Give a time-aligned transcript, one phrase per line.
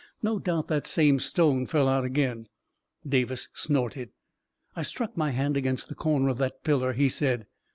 [0.23, 2.47] "No doubt that same stone fell out again!"
[3.07, 4.09] Davis snorted"
[4.75, 7.45] I struck my hand against the corner of that pillar," he said.